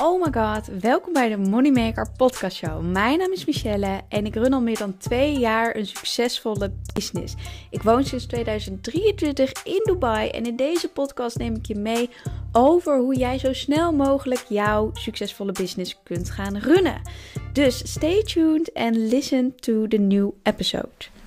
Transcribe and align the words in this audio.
Oh 0.00 0.20
my 0.24 0.42
god, 0.42 0.66
welkom 0.80 1.12
bij 1.12 1.28
de 1.28 1.36
Moneymaker 1.36 2.10
Podcast 2.16 2.56
Show. 2.56 2.80
Mijn 2.80 3.18
naam 3.18 3.32
is 3.32 3.44
Michelle 3.44 4.00
en 4.08 4.26
ik 4.26 4.34
run 4.34 4.52
al 4.52 4.60
meer 4.60 4.78
dan 4.78 4.96
twee 4.96 5.38
jaar 5.38 5.76
een 5.76 5.86
succesvolle 5.86 6.72
business. 6.94 7.34
Ik 7.70 7.82
woon 7.82 8.04
sinds 8.04 8.26
2023 8.26 9.52
in 9.64 9.80
Dubai 9.84 10.28
en 10.28 10.46
in 10.46 10.56
deze 10.56 10.88
podcast 10.88 11.38
neem 11.38 11.54
ik 11.54 11.66
je 11.66 11.74
mee 11.74 12.10
over 12.52 12.98
hoe 12.98 13.16
jij 13.16 13.38
zo 13.38 13.52
snel 13.52 13.92
mogelijk 13.92 14.44
jouw 14.48 14.90
succesvolle 14.92 15.52
business 15.52 15.98
kunt 16.02 16.30
gaan 16.30 16.56
runnen. 16.56 17.00
Dus 17.52 17.92
stay 17.92 18.22
tuned 18.22 18.74
and 18.74 18.96
listen 18.96 19.56
to 19.56 19.86
the 19.88 19.96
new 19.96 20.30
episode. 20.42 21.21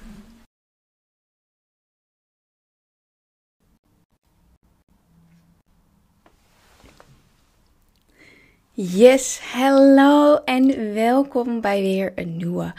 Yes, 8.78 9.40
hello 9.42 10.36
en 10.46 10.94
welkom 10.94 11.62
bij 11.62 11.82
weer 11.82 12.12
een 12.16 12.38
nieuwe, 12.38 12.74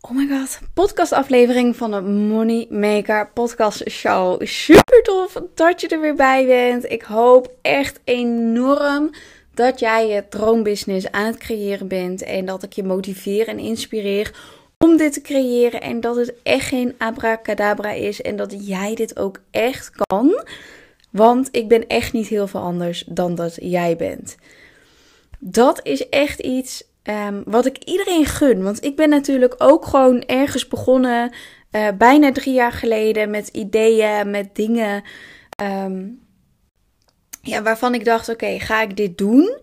oh 0.00 0.10
my 0.10 0.28
god, 0.28 0.58
podcastaflevering 0.74 1.76
van 1.76 1.90
de 1.90 2.00
Money 2.00 2.66
Maker 2.70 3.30
Podcast 3.34 3.90
Show. 3.90 4.46
Super 4.46 5.02
tof 5.02 5.42
dat 5.54 5.80
je 5.80 5.88
er 5.88 6.00
weer 6.00 6.14
bij 6.14 6.46
bent. 6.46 6.90
Ik 6.90 7.02
hoop 7.02 7.52
echt 7.62 8.00
enorm 8.04 9.10
dat 9.54 9.80
jij 9.80 10.08
je 10.08 10.28
droombusiness 10.28 11.10
aan 11.10 11.26
het 11.26 11.38
creëren 11.38 11.88
bent 11.88 12.22
en 12.22 12.44
dat 12.44 12.62
ik 12.62 12.72
je 12.72 12.84
motiveer 12.84 13.48
en 13.48 13.58
inspireer 13.58 14.34
om 14.78 14.96
dit 14.96 15.12
te 15.12 15.20
creëren 15.20 15.80
en 15.80 16.00
dat 16.00 16.16
het 16.16 16.34
echt 16.42 16.68
geen 16.68 16.94
abracadabra 16.98 17.90
is 17.90 18.22
en 18.22 18.36
dat 18.36 18.66
jij 18.66 18.94
dit 18.94 19.18
ook 19.18 19.40
echt 19.50 19.90
kan. 20.06 20.44
Want 21.10 21.48
ik 21.52 21.68
ben 21.68 21.86
echt 21.86 22.12
niet 22.12 22.28
heel 22.28 22.46
veel 22.46 22.60
anders 22.60 23.04
dan 23.06 23.34
dat 23.34 23.56
jij 23.60 23.96
bent 23.96 24.36
dat 25.50 25.80
is 25.82 26.08
echt 26.08 26.40
iets 26.40 26.84
um, 27.02 27.42
wat 27.44 27.66
ik 27.66 27.84
iedereen 27.84 28.24
gun. 28.24 28.62
Want 28.62 28.84
ik 28.84 28.96
ben 28.96 29.08
natuurlijk 29.08 29.54
ook 29.58 29.86
gewoon 29.86 30.22
ergens 30.22 30.68
begonnen, 30.68 31.32
uh, 31.72 31.88
bijna 31.98 32.32
drie 32.32 32.54
jaar 32.54 32.72
geleden, 32.72 33.30
met 33.30 33.48
ideeën, 33.48 34.30
met 34.30 34.54
dingen. 34.54 35.02
Um, 35.84 36.20
ja, 37.42 37.62
waarvan 37.62 37.94
ik 37.94 38.04
dacht: 38.04 38.28
oké, 38.28 38.58
ga 38.58 38.82
ik 38.82 38.96
dit 38.96 39.18
doen? 39.18 39.58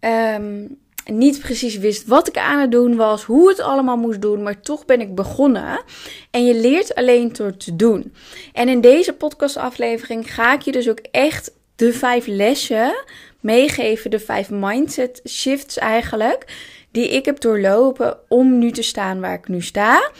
Um, 0.00 0.80
niet 1.04 1.40
precies 1.40 1.78
wist 1.78 2.06
wat 2.06 2.28
ik 2.28 2.38
aan 2.38 2.60
het 2.60 2.70
doen 2.70 2.96
was, 2.96 3.24
hoe 3.24 3.48
het 3.48 3.60
allemaal 3.60 3.96
moest 3.96 4.22
doen, 4.22 4.42
maar 4.42 4.60
toch 4.60 4.84
ben 4.84 5.00
ik 5.00 5.14
begonnen. 5.14 5.82
En 6.30 6.44
je 6.44 6.54
leert 6.54 6.94
alleen 6.94 7.32
door 7.32 7.56
te 7.56 7.76
doen. 7.76 8.14
En 8.52 8.68
in 8.68 8.80
deze 8.80 9.12
podcastaflevering 9.12 10.34
ga 10.34 10.54
ik 10.54 10.62
je 10.62 10.72
dus 10.72 10.88
ook 10.88 10.98
echt 10.98 11.52
de 11.76 11.92
vijf 11.92 12.26
lessen 12.26 13.04
meegeven, 13.42 14.10
de 14.10 14.18
vijf 14.18 14.50
mindset 14.50 15.20
shifts 15.28 15.78
eigenlijk, 15.78 16.44
die 16.90 17.08
ik 17.08 17.24
heb 17.24 17.40
doorlopen 17.40 18.18
om 18.28 18.58
nu 18.58 18.70
te 18.70 18.82
staan 18.82 19.20
waar 19.20 19.34
ik 19.34 19.48
nu 19.48 19.60
sta. 19.60 20.10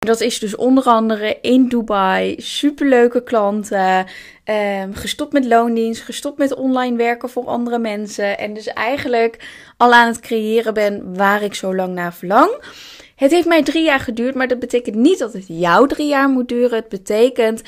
En 0.00 0.06
dat 0.06 0.20
is 0.20 0.38
dus 0.38 0.56
onder 0.56 0.84
andere 0.84 1.38
in 1.40 1.68
Dubai, 1.68 2.34
superleuke 2.38 3.22
klanten, 3.22 4.06
um, 4.44 4.94
gestopt 4.94 5.32
met 5.32 5.44
loondienst, 5.44 6.02
gestopt 6.02 6.38
met 6.38 6.54
online 6.54 6.96
werken 6.96 7.30
voor 7.30 7.44
andere 7.44 7.78
mensen. 7.78 8.38
En 8.38 8.54
dus 8.54 8.66
eigenlijk 8.66 9.48
al 9.76 9.92
aan 9.92 10.06
het 10.06 10.20
creëren 10.20 10.74
ben 10.74 11.16
waar 11.16 11.42
ik 11.42 11.54
zo 11.54 11.74
lang 11.74 11.94
naar 11.94 12.14
verlang. 12.14 12.50
Het 13.16 13.30
heeft 13.30 13.46
mij 13.46 13.62
drie 13.62 13.84
jaar 13.84 14.00
geduurd, 14.00 14.34
maar 14.34 14.48
dat 14.48 14.58
betekent 14.58 14.96
niet 14.96 15.18
dat 15.18 15.32
het 15.32 15.44
jou 15.46 15.88
drie 15.88 16.08
jaar 16.08 16.28
moet 16.28 16.48
duren. 16.48 16.78
Het 16.78 16.88
betekent 16.88 17.62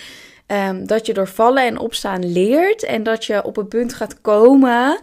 Um, 0.53 0.87
dat 0.87 1.07
je 1.07 1.15
door 1.15 1.29
vallen 1.29 1.67
en 1.67 1.79
opstaan 1.79 2.33
leert. 2.33 2.83
En 2.83 3.03
dat 3.03 3.25
je 3.25 3.45
op 3.45 3.57
een 3.57 3.69
punt 3.69 3.95
gaat 3.95 4.21
komen 4.21 5.01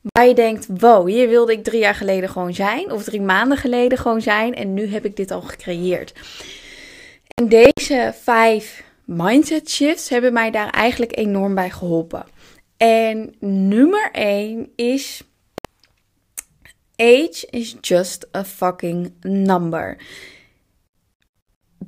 waar 0.00 0.26
je 0.26 0.34
denkt: 0.34 0.66
wow, 0.78 1.08
hier 1.08 1.28
wilde 1.28 1.52
ik 1.52 1.64
drie 1.64 1.80
jaar 1.80 1.94
geleden 1.94 2.28
gewoon 2.28 2.54
zijn. 2.54 2.92
Of 2.92 3.04
drie 3.04 3.20
maanden 3.20 3.58
geleden 3.58 3.98
gewoon 3.98 4.20
zijn. 4.20 4.54
En 4.54 4.74
nu 4.74 4.86
heb 4.86 5.04
ik 5.04 5.16
dit 5.16 5.30
al 5.30 5.42
gecreëerd. 5.42 6.12
En 7.34 7.48
deze 7.48 8.14
vijf 8.22 8.84
mindset 9.04 9.70
shifts 9.70 10.08
hebben 10.08 10.32
mij 10.32 10.50
daar 10.50 10.70
eigenlijk 10.70 11.16
enorm 11.16 11.54
bij 11.54 11.70
geholpen. 11.70 12.24
En 12.76 13.34
nummer 13.40 14.10
1 14.12 14.72
is. 14.76 15.22
Age 16.96 17.46
is 17.50 17.76
just 17.80 18.36
a 18.36 18.44
fucking 18.44 19.12
number. 19.20 19.96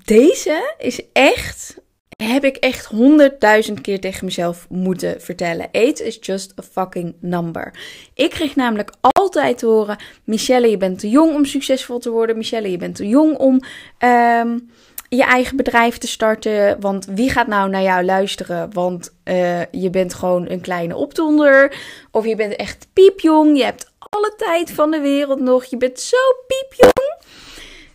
Deze 0.05 0.75
is 0.79 1.01
echt 1.13 1.81
heb 2.29 2.45
ik 2.45 2.57
echt 2.57 2.87
honderdduizend 2.87 3.81
keer 3.81 4.01
tegen 4.01 4.25
mezelf 4.25 4.67
moeten 4.69 5.21
vertellen. 5.21 5.69
Age 5.73 6.07
is 6.07 6.19
just 6.21 6.53
a 6.59 6.63
fucking 6.63 7.15
number. 7.21 7.75
Ik 8.15 8.31
kreeg 8.31 8.57
namelijk 8.57 8.93
altijd 9.01 9.59
te 9.59 9.67
horen: 9.67 9.99
Michelle, 10.25 10.71
je 10.71 10.77
bent 10.77 10.99
te 10.99 11.09
jong 11.09 11.35
om 11.35 11.45
succesvol 11.45 11.99
te 11.99 12.11
worden. 12.11 12.37
Michelle, 12.37 12.71
je 12.71 12.77
bent 12.77 12.95
te 12.95 13.09
jong 13.09 13.37
om 13.37 13.61
um, 13.99 14.71
je 15.09 15.25
eigen 15.25 15.57
bedrijf 15.57 15.99
te 15.99 16.07
starten. 16.07 16.81
Want 16.81 17.07
wie 17.07 17.31
gaat 17.31 17.47
nou 17.47 17.71
naar 17.71 17.83
jou 17.83 18.05
luisteren? 18.05 18.73
Want 18.73 19.15
uh, 19.25 19.65
je 19.71 19.91
bent 19.91 20.15
gewoon 20.15 20.51
een 20.51 20.61
kleine 20.61 20.97
opdonder. 20.97 21.75
Of 22.11 22.27
je 22.27 22.37
bent 22.37 22.57
echt 22.57 22.87
piepjong. 22.93 23.57
Je 23.57 23.65
hebt 23.65 23.91
alle 23.99 24.35
tijd 24.37 24.71
van 24.71 24.91
de 24.91 25.01
wereld 25.01 25.41
nog. 25.41 25.65
Je 25.65 25.77
bent 25.77 26.01
zo 26.01 26.17
piepjong. 26.47 27.19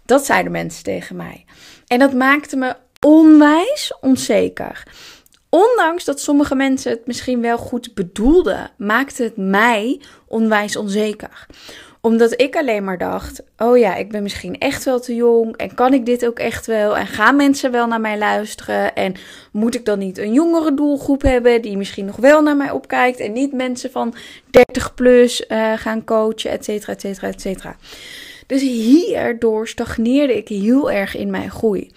Dat 0.06 0.26
zeiden 0.26 0.52
mensen 0.52 0.84
tegen 0.84 1.16
mij. 1.16 1.46
En 1.88 2.00
dat 2.00 2.14
maakte 2.14 2.56
me 2.56 2.76
onwijs 3.00 3.94
onzeker. 4.02 4.84
Ondanks 5.50 6.06
dat 6.06 6.22
sommige 6.22 6.56
mensen 6.56 6.92
het 6.92 7.08
misschien 7.08 7.42
wel 7.42 7.58
goed 7.58 7.94
bedoelden, 7.94 8.72
maakte 8.78 9.24
het 9.24 9.38
mij 9.38 10.02
onwijs 10.28 10.76
onzeker. 10.76 11.48
Omdat 12.02 12.42
ik 12.42 12.56
alleen 12.56 12.84
maar 12.84 12.98
dacht: 12.98 13.44
oh 13.58 13.78
ja, 13.78 13.96
ik 13.96 14.10
ben 14.10 14.24
misschien 14.24 14.58
echt 14.58 14.84
wel 14.84 15.00
te 15.00 15.16
jong. 15.16 15.58
En 15.58 15.74
kan 15.74 15.94
ik 15.94 16.06
dit 16.06 16.26
ook 16.26 16.40
echt 16.40 16.66
wel? 16.66 16.98
En 16.98 17.08
gaan 17.08 17.36
mensen 17.36 17.72
wel 17.72 17.88
naar 17.88 18.02
mij 18.02 18.18
luisteren? 18.18 18.96
En 18.96 19.14
moet 19.52 19.76
ik 19.76 19.86
dan 19.86 20.00
niet 20.00 20.18
een 20.18 20.34
jongere 20.34 20.74
doelgroep 20.74 21.22
hebben 21.22 21.62
die 21.62 21.78
misschien 21.78 22.06
nog 22.06 22.16
wel 22.16 22.42
naar 22.42 22.56
mij 22.56 22.72
opkijkt? 22.72 23.20
En 23.20 23.34
niet 23.34 23.54
mensen 23.54 23.92
van 23.92 24.14
30 24.50 24.94
plus 24.94 25.46
uh, 25.48 25.74
gaan 25.76 26.04
coachen, 26.04 26.52
et 26.52 26.64
cetera, 26.66 26.94
et 26.94 27.02
cetera, 27.02 27.28
et 27.28 27.42
cetera. 27.42 27.76
Dus 28.48 28.62
hierdoor 28.62 29.68
stagneerde 29.68 30.38
ik 30.38 30.48
heel 30.48 30.92
erg 30.92 31.16
in 31.16 31.30
mijn 31.30 31.52
groei. 31.52 31.92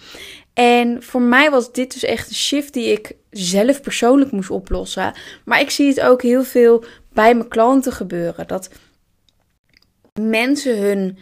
En 0.59 1.03
voor 1.03 1.21
mij 1.21 1.49
was 1.51 1.71
dit 1.71 1.93
dus 1.93 2.03
echt 2.03 2.29
een 2.29 2.35
shift 2.35 2.73
die 2.73 2.91
ik 2.91 3.15
zelf 3.29 3.81
persoonlijk 3.81 4.31
moest 4.31 4.49
oplossen. 4.49 5.13
Maar 5.45 5.59
ik 5.59 5.69
zie 5.69 5.87
het 5.87 6.01
ook 6.01 6.21
heel 6.21 6.43
veel 6.43 6.83
bij 7.13 7.35
mijn 7.35 7.47
klanten 7.47 7.91
gebeuren. 7.91 8.47
Dat 8.47 8.69
mensen 10.21 10.77
hun 10.77 11.17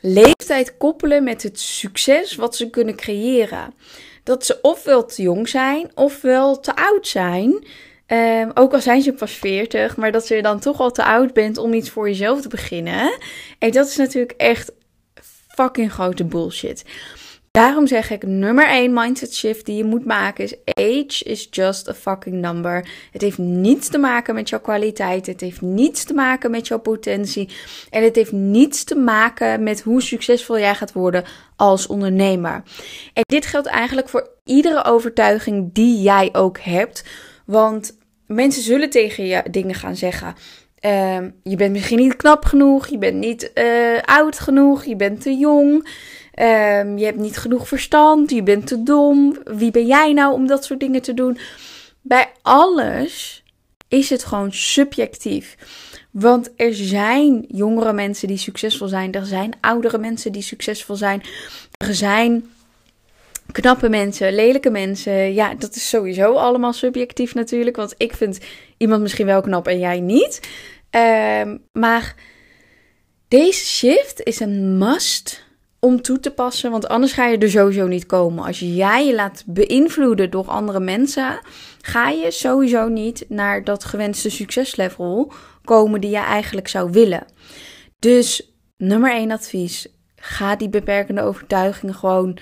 leeftijd 0.00 0.76
koppelen 0.76 1.24
met 1.24 1.42
het 1.42 1.60
succes 1.60 2.34
wat 2.34 2.56
ze 2.56 2.70
kunnen 2.70 2.96
creëren. 2.96 3.74
Dat 4.22 4.46
ze 4.46 4.58
ofwel 4.62 5.04
te 5.04 5.22
jong 5.22 5.48
zijn 5.48 5.90
ofwel 5.94 6.60
te 6.60 6.76
oud 6.76 7.06
zijn. 7.06 7.66
Um, 8.06 8.50
ook 8.54 8.72
al 8.72 8.80
zijn 8.80 9.02
ze 9.02 9.12
pas 9.12 9.32
40, 9.32 9.96
maar 9.96 10.12
dat 10.12 10.28
je 10.28 10.42
dan 10.42 10.60
toch 10.60 10.80
al 10.80 10.90
te 10.90 11.04
oud 11.04 11.32
bent 11.32 11.58
om 11.58 11.72
iets 11.72 11.90
voor 11.90 12.08
jezelf 12.08 12.40
te 12.40 12.48
beginnen. 12.48 13.18
En 13.58 13.70
dat 13.70 13.86
is 13.86 13.96
natuurlijk 13.96 14.34
echt 14.36 14.72
fucking 15.48 15.92
grote 15.92 16.24
bullshit. 16.24 16.84
Daarom 17.56 17.86
zeg 17.86 18.10
ik 18.10 18.26
nummer 18.26 18.68
1 18.68 18.92
mindset 18.92 19.34
shift 19.34 19.66
die 19.66 19.76
je 19.76 19.84
moet 19.84 20.04
maken 20.04 20.44
is 20.44 20.54
age 20.64 21.24
is 21.24 21.48
just 21.50 21.88
a 21.88 21.94
fucking 21.94 22.36
number. 22.36 22.88
Het 23.12 23.22
heeft 23.22 23.38
niets 23.38 23.88
te 23.88 23.98
maken 23.98 24.34
met 24.34 24.48
jouw 24.48 24.60
kwaliteit. 24.60 25.26
Het 25.26 25.40
heeft 25.40 25.60
niets 25.60 26.04
te 26.04 26.14
maken 26.14 26.50
met 26.50 26.66
jouw 26.66 26.78
potentie. 26.78 27.48
En 27.90 28.02
het 28.02 28.16
heeft 28.16 28.32
niets 28.32 28.84
te 28.84 28.94
maken 28.94 29.62
met 29.62 29.82
hoe 29.82 30.02
succesvol 30.02 30.58
jij 30.58 30.74
gaat 30.74 30.92
worden 30.92 31.24
als 31.56 31.86
ondernemer. 31.86 32.62
En 33.12 33.22
dit 33.26 33.46
geldt 33.46 33.66
eigenlijk 33.66 34.08
voor 34.08 34.28
iedere 34.44 34.84
overtuiging 34.84 35.70
die 35.72 36.02
jij 36.02 36.28
ook 36.32 36.58
hebt. 36.58 37.04
Want 37.46 37.98
mensen 38.26 38.62
zullen 38.62 38.90
tegen 38.90 39.26
je 39.26 39.42
dingen 39.50 39.74
gaan 39.74 39.96
zeggen. 39.96 40.34
Uh, 40.80 41.18
je 41.42 41.56
bent 41.56 41.72
misschien 41.72 41.98
niet 41.98 42.16
knap 42.16 42.44
genoeg, 42.44 42.86
je 42.86 42.98
bent 42.98 43.16
niet 43.16 43.50
uh, 43.54 43.98
oud 44.04 44.38
genoeg, 44.38 44.84
je 44.84 44.96
bent 44.96 45.20
te 45.20 45.36
jong. 45.36 45.88
Um, 46.38 46.98
je 46.98 47.04
hebt 47.04 47.18
niet 47.18 47.36
genoeg 47.36 47.68
verstand, 47.68 48.30
je 48.30 48.42
bent 48.42 48.66
te 48.66 48.82
dom. 48.82 49.36
Wie 49.44 49.70
ben 49.70 49.86
jij 49.86 50.12
nou 50.12 50.32
om 50.32 50.46
dat 50.46 50.64
soort 50.64 50.80
dingen 50.80 51.02
te 51.02 51.14
doen? 51.14 51.38
Bij 52.00 52.28
alles 52.42 53.44
is 53.88 54.10
het 54.10 54.24
gewoon 54.24 54.52
subjectief. 54.52 55.56
Want 56.10 56.50
er 56.56 56.74
zijn 56.74 57.44
jongere 57.48 57.92
mensen 57.92 58.28
die 58.28 58.36
succesvol 58.36 58.88
zijn. 58.88 59.12
Er 59.12 59.26
zijn 59.26 59.52
oudere 59.60 59.98
mensen 59.98 60.32
die 60.32 60.42
succesvol 60.42 60.96
zijn. 60.96 61.22
Er 61.76 61.94
zijn 61.94 62.50
knappe 63.52 63.88
mensen, 63.88 64.34
lelijke 64.34 64.70
mensen. 64.70 65.34
Ja, 65.34 65.54
dat 65.54 65.74
is 65.74 65.88
sowieso 65.88 66.34
allemaal 66.34 66.72
subjectief 66.72 67.34
natuurlijk. 67.34 67.76
Want 67.76 67.94
ik 67.96 68.14
vind 68.14 68.38
iemand 68.76 69.02
misschien 69.02 69.26
wel 69.26 69.40
knap 69.40 69.66
en 69.66 69.78
jij 69.78 70.00
niet. 70.00 70.40
Um, 70.90 71.62
maar 71.72 72.14
deze 73.28 73.64
shift 73.66 74.22
is 74.22 74.40
een 74.40 74.78
must 74.78 75.45
om 75.80 76.02
toe 76.02 76.20
te 76.20 76.30
passen. 76.30 76.70
Want 76.70 76.88
anders 76.88 77.12
ga 77.12 77.26
je 77.26 77.38
er 77.38 77.50
sowieso 77.50 77.86
niet 77.86 78.06
komen. 78.06 78.44
Als 78.44 78.58
jij 78.58 79.06
je 79.06 79.14
laat 79.14 79.42
beïnvloeden 79.46 80.30
door 80.30 80.46
andere 80.46 80.80
mensen, 80.80 81.40
ga 81.80 82.08
je 82.08 82.30
sowieso 82.30 82.88
niet 82.88 83.24
naar 83.28 83.64
dat 83.64 83.84
gewenste 83.84 84.30
succeslevel 84.30 85.32
komen 85.64 86.00
die 86.00 86.10
je 86.10 86.16
eigenlijk 86.16 86.68
zou 86.68 86.90
willen. 86.90 87.26
Dus 87.98 88.52
nummer 88.76 89.12
1 89.12 89.30
advies: 89.30 89.86
ga 90.16 90.56
die 90.56 90.68
beperkende 90.68 91.22
overtuigingen 91.22 91.94
gewoon 91.94 92.38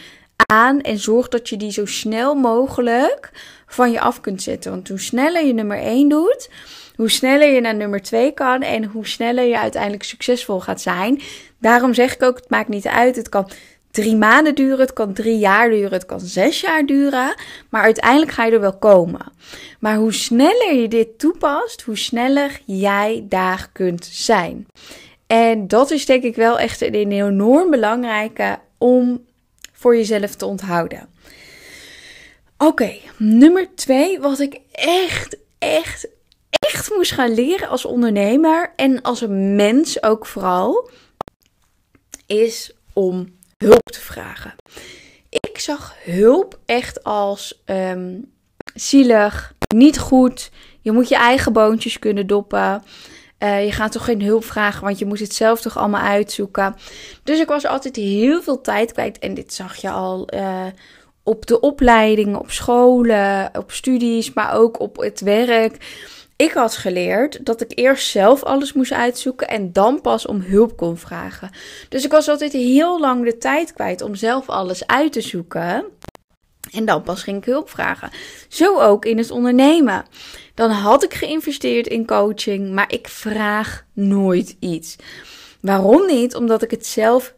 aan 0.46 0.80
en 0.80 0.98
zorg 0.98 1.28
dat 1.28 1.48
je 1.48 1.56
die 1.56 1.72
zo 1.72 1.86
snel 1.86 2.34
mogelijk 2.34 3.30
van 3.66 3.90
je 3.90 4.00
af 4.00 4.20
kunt 4.20 4.42
zetten. 4.42 4.70
Want 4.70 4.88
hoe 4.88 5.00
sneller 5.00 5.46
je 5.46 5.54
nummer 5.54 5.78
1 5.78 6.08
doet, 6.08 6.50
hoe 6.94 7.10
sneller 7.10 7.52
je 7.52 7.60
naar 7.60 7.74
nummer 7.74 8.02
2 8.02 8.32
kan 8.32 8.62
en 8.62 8.84
hoe 8.84 9.06
sneller 9.06 9.44
je 9.44 9.58
uiteindelijk 9.58 10.02
succesvol 10.02 10.60
gaat 10.60 10.80
zijn. 10.80 11.20
Daarom 11.60 11.94
zeg 11.94 12.14
ik 12.14 12.22
ook: 12.22 12.36
het 12.36 12.50
maakt 12.50 12.68
niet 12.68 12.86
uit. 12.86 13.16
Het 13.16 13.28
kan 13.28 13.50
drie 13.90 14.16
maanden 14.16 14.54
duren, 14.54 14.78
het 14.78 14.92
kan 14.92 15.12
drie 15.12 15.38
jaar 15.38 15.70
duren, 15.70 15.92
het 15.92 16.06
kan 16.06 16.20
zes 16.20 16.60
jaar 16.60 16.86
duren. 16.86 17.34
Maar 17.70 17.82
uiteindelijk 17.82 18.32
ga 18.32 18.44
je 18.44 18.52
er 18.52 18.60
wel 18.60 18.78
komen. 18.78 19.32
Maar 19.80 19.96
hoe 19.96 20.12
sneller 20.12 20.74
je 20.74 20.88
dit 20.88 21.18
toepast, 21.18 21.82
hoe 21.82 21.98
sneller 21.98 22.60
jij 22.64 23.26
daar 23.28 23.68
kunt 23.72 24.08
zijn. 24.12 24.66
En 25.26 25.68
dat 25.68 25.90
is 25.90 26.06
denk 26.06 26.22
ik 26.22 26.36
wel 26.36 26.58
echt 26.58 26.80
een 26.80 27.12
enorm 27.12 27.70
belangrijke 27.70 28.58
om 28.78 29.24
voor 29.72 29.96
jezelf 29.96 30.34
te 30.34 30.46
onthouden. 30.46 31.08
Oké, 32.58 32.96
nummer 33.18 33.68
twee, 33.74 34.20
wat 34.20 34.40
ik 34.40 34.60
echt, 34.72 35.36
echt, 35.58 36.08
echt 36.66 36.90
moest 36.90 37.12
gaan 37.12 37.34
leren 37.34 37.68
als 37.68 37.84
ondernemer 37.84 38.72
en 38.76 39.02
als 39.02 39.20
een 39.20 39.54
mens 39.56 40.02
ook 40.02 40.26
vooral, 40.26 40.90
is 42.26 42.72
om 42.92 43.36
hulp 43.56 43.90
te 43.90 44.00
vragen. 44.00 44.54
Ik 45.28 45.58
zag 45.58 45.94
hulp 46.04 46.58
echt 46.64 47.04
als 47.04 47.62
um, 47.66 48.32
zielig, 48.74 49.54
niet 49.74 49.98
goed. 49.98 50.50
Je 50.80 50.92
moet 50.92 51.08
je 51.08 51.16
eigen 51.16 51.52
boontjes 51.52 51.98
kunnen 51.98 52.26
doppen. 52.26 52.82
Uh, 53.38 53.64
je 53.64 53.72
gaat 53.72 53.92
toch 53.92 54.04
geen 54.04 54.22
hulp 54.22 54.44
vragen, 54.44 54.84
want 54.84 54.98
je 54.98 55.04
moet 55.06 55.18
het 55.18 55.34
zelf 55.34 55.60
toch 55.60 55.78
allemaal 55.78 56.00
uitzoeken. 56.00 56.76
Dus 57.22 57.40
ik 57.40 57.48
was 57.48 57.66
altijd 57.66 57.96
heel 57.96 58.42
veel 58.42 58.60
tijd 58.60 58.92
kwijt. 58.92 59.18
En 59.18 59.34
dit 59.34 59.54
zag 59.54 59.76
je 59.76 59.90
al 59.90 60.28
uh, 60.34 60.66
op 61.22 61.46
de 61.46 61.60
opleidingen, 61.60 62.40
op 62.40 62.50
scholen, 62.50 63.50
op 63.58 63.72
studies, 63.72 64.32
maar 64.32 64.54
ook 64.54 64.80
op 64.80 64.96
het 64.96 65.20
werk. 65.20 65.76
Ik 66.36 66.52
had 66.52 66.76
geleerd 66.76 67.46
dat 67.46 67.60
ik 67.60 67.72
eerst 67.74 68.08
zelf 68.08 68.42
alles 68.42 68.72
moest 68.72 68.92
uitzoeken 68.92 69.48
en 69.48 69.72
dan 69.72 70.00
pas 70.00 70.26
om 70.26 70.40
hulp 70.40 70.76
kon 70.76 70.96
vragen. 70.96 71.50
Dus 71.88 72.04
ik 72.04 72.10
was 72.10 72.28
altijd 72.28 72.52
heel 72.52 73.00
lang 73.00 73.24
de 73.24 73.38
tijd 73.38 73.72
kwijt 73.72 74.02
om 74.02 74.14
zelf 74.14 74.48
alles 74.48 74.86
uit 74.86 75.12
te 75.12 75.20
zoeken. 75.20 75.84
En 76.72 76.84
dan 76.84 77.02
pas 77.02 77.22
ging 77.22 77.36
ik 77.36 77.44
hulp 77.44 77.70
vragen. 77.70 78.10
Zo 78.48 78.78
ook 78.80 79.04
in 79.04 79.18
het 79.18 79.30
ondernemen. 79.30 80.04
Dan 80.54 80.70
had 80.70 81.04
ik 81.04 81.14
geïnvesteerd 81.14 81.86
in 81.86 82.06
coaching, 82.06 82.72
maar 82.72 82.92
ik 82.92 83.08
vraag 83.08 83.84
nooit 83.92 84.56
iets. 84.58 84.96
Waarom 85.60 86.06
niet? 86.06 86.34
Omdat 86.34 86.62
ik 86.62 86.70
het 86.70 86.86
zelf, 86.86 87.34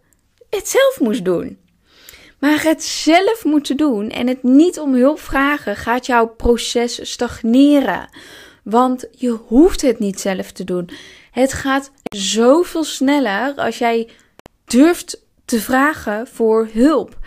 het 0.50 0.68
zelf 0.68 1.00
moest 1.00 1.24
doen. 1.24 1.58
Maar 2.38 2.62
het 2.62 2.84
zelf 2.84 3.44
moeten 3.44 3.76
doen 3.76 4.10
en 4.10 4.26
het 4.26 4.42
niet 4.42 4.78
om 4.78 4.94
hulp 4.94 5.20
vragen 5.20 5.76
gaat 5.76 6.06
jouw 6.06 6.26
proces 6.26 7.10
stagneren. 7.10 8.08
Want 8.68 9.04
je 9.10 9.30
hoeft 9.30 9.82
het 9.82 9.98
niet 9.98 10.20
zelf 10.20 10.52
te 10.52 10.64
doen. 10.64 10.90
Het 11.30 11.52
gaat 11.52 11.90
zoveel 12.04 12.84
sneller 12.84 13.54
als 13.56 13.78
jij 13.78 14.08
durft 14.64 15.22
te 15.44 15.60
vragen 15.60 16.26
voor 16.26 16.68
hulp. 16.72 17.18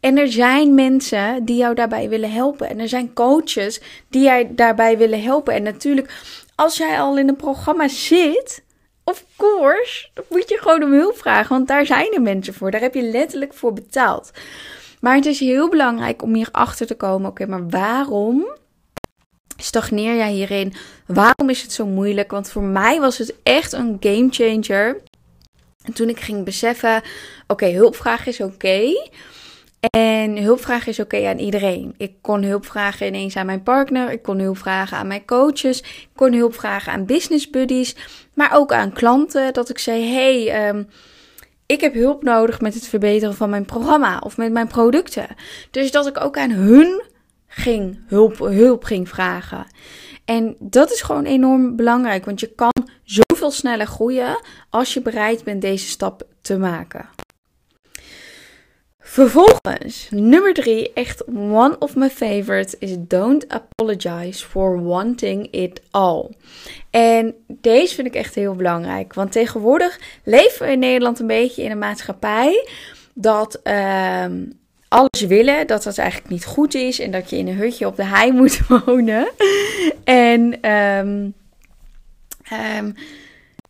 En 0.00 0.18
er 0.18 0.32
zijn 0.32 0.74
mensen 0.74 1.44
die 1.44 1.56
jou 1.56 1.74
daarbij 1.74 2.08
willen 2.08 2.32
helpen. 2.32 2.68
En 2.68 2.78
er 2.78 2.88
zijn 2.88 3.12
coaches 3.12 3.80
die 4.08 4.22
jij 4.22 4.54
daarbij 4.54 4.98
willen 4.98 5.22
helpen. 5.22 5.54
En 5.54 5.62
natuurlijk, 5.62 6.12
als 6.54 6.76
jij 6.76 7.00
al 7.00 7.18
in 7.18 7.28
een 7.28 7.36
programma 7.36 7.88
zit, 7.88 8.62
of 9.04 9.24
course, 9.36 10.08
dan 10.14 10.24
moet 10.28 10.48
je 10.48 10.58
gewoon 10.58 10.82
om 10.82 10.92
hulp 10.92 11.16
vragen. 11.16 11.56
Want 11.56 11.68
daar 11.68 11.86
zijn 11.86 12.12
er 12.12 12.22
mensen 12.22 12.54
voor. 12.54 12.70
Daar 12.70 12.80
heb 12.80 12.94
je 12.94 13.02
letterlijk 13.02 13.54
voor 13.54 13.72
betaald. 13.72 14.30
Maar 15.00 15.16
het 15.16 15.26
is 15.26 15.40
heel 15.40 15.68
belangrijk 15.68 16.22
om 16.22 16.34
hierachter 16.34 16.86
te 16.86 16.94
komen. 16.94 17.30
Oké, 17.30 17.46
maar 17.46 17.68
waarom 17.68 18.58
stagneer 19.60 20.16
jij 20.16 20.32
hierin? 20.32 20.74
Waarom 21.06 21.50
is 21.50 21.62
het 21.62 21.72
zo 21.72 21.86
moeilijk? 21.86 22.30
Want 22.30 22.50
voor 22.50 22.62
mij 22.62 23.00
was 23.00 23.18
het 23.18 23.34
echt 23.42 23.72
een 23.72 23.96
game 24.00 24.28
changer. 24.30 25.00
En 25.84 25.92
toen 25.92 26.08
ik 26.08 26.20
ging 26.20 26.44
beseffen: 26.44 27.02
oké, 27.46 27.66
hulpvraag 27.66 28.26
is 28.26 28.40
oké. 28.40 28.92
En 29.90 30.36
hulpvraag 30.36 30.86
is 30.86 31.00
oké 31.00 31.28
aan 31.28 31.38
iedereen. 31.38 31.94
Ik 31.96 32.12
kon 32.20 32.42
hulp 32.42 32.66
vragen 32.66 33.06
ineens 33.06 33.36
aan 33.36 33.46
mijn 33.46 33.62
partner. 33.62 34.10
Ik 34.10 34.22
kon 34.22 34.38
hulp 34.38 34.58
vragen 34.58 34.96
aan 34.96 35.06
mijn 35.06 35.24
coaches. 35.24 35.80
Ik 35.80 36.08
kon 36.14 36.32
hulp 36.32 36.54
vragen 36.54 36.92
aan 36.92 37.06
business 37.06 37.50
buddies. 37.50 37.96
Maar 38.34 38.56
ook 38.56 38.72
aan 38.72 38.92
klanten. 38.92 39.52
Dat 39.52 39.68
ik 39.68 39.78
zei: 39.78 40.04
hey, 40.04 40.68
um, 40.68 40.88
ik 41.66 41.80
heb 41.80 41.94
hulp 41.94 42.22
nodig 42.22 42.60
met 42.60 42.74
het 42.74 42.86
verbeteren 42.86 43.34
van 43.34 43.50
mijn 43.50 43.64
programma 43.64 44.18
of 44.18 44.36
met 44.36 44.52
mijn 44.52 44.66
producten. 44.66 45.26
Dus 45.70 45.90
dat 45.90 46.06
ik 46.06 46.20
ook 46.20 46.38
aan 46.38 46.50
hun 46.50 47.02
ging 47.50 47.98
hulp, 48.06 48.38
hulp 48.38 48.84
ging 48.84 49.08
vragen. 49.08 49.66
En 50.24 50.56
dat 50.58 50.92
is 50.92 51.00
gewoon 51.00 51.24
enorm 51.24 51.76
belangrijk, 51.76 52.24
want 52.24 52.40
je 52.40 52.54
kan 52.54 52.88
zoveel 53.04 53.50
sneller 53.50 53.86
groeien 53.86 54.40
als 54.70 54.94
je 54.94 55.02
bereid 55.02 55.44
bent 55.44 55.60
deze 55.60 55.86
stap 55.86 56.22
te 56.40 56.58
maken. 56.58 57.08
Vervolgens, 59.10 60.08
nummer 60.10 60.54
drie, 60.54 60.92
echt 60.92 61.24
one 61.26 61.78
of 61.78 61.96
my 61.96 62.10
favorites, 62.10 62.78
is 62.78 62.96
don't 62.98 63.48
apologize 63.48 64.46
for 64.46 64.82
wanting 64.82 65.50
it 65.50 65.82
all. 65.90 66.30
En 66.90 67.34
deze 67.46 67.94
vind 67.94 68.06
ik 68.06 68.14
echt 68.14 68.34
heel 68.34 68.54
belangrijk, 68.54 69.14
want 69.14 69.32
tegenwoordig 69.32 70.00
leven 70.24 70.66
we 70.66 70.72
in 70.72 70.78
Nederland 70.78 71.18
een 71.18 71.26
beetje 71.26 71.62
in 71.62 71.70
een 71.70 71.78
maatschappij 71.78 72.68
dat 73.14 73.60
uh, 73.64 74.24
alles 74.90 75.20
willen, 75.26 75.66
dat 75.66 75.82
dat 75.82 75.98
eigenlijk 75.98 76.30
niet 76.30 76.44
goed 76.44 76.74
is 76.74 77.00
en 77.00 77.10
dat 77.10 77.30
je 77.30 77.36
in 77.36 77.48
een 77.48 77.56
hutje 77.56 77.86
op 77.86 77.96
de 77.96 78.04
hei 78.04 78.32
moet 78.40 78.60
wonen. 78.68 79.28
en 80.04 80.70
um, 80.70 81.34
um, 82.76 82.94